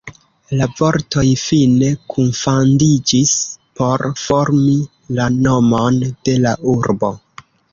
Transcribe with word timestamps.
La 0.59 0.67
vortoj 0.77 1.25
fine 1.41 1.89
kunfandiĝis 2.13 3.35
por 3.83 4.07
formi 4.25 4.75
la 5.21 5.31
nomon 5.37 6.01
de 6.07 6.39
la 6.49 6.57
urbo. 6.77 7.13